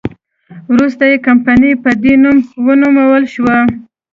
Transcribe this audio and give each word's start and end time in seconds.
وروسته 0.73 1.03
یې 1.11 1.17
کمپنۍ 1.27 1.71
په 1.83 1.89
دې 2.03 2.13
نوم 2.23 2.37
ونومول 2.65 3.23
شوه. 3.33 3.57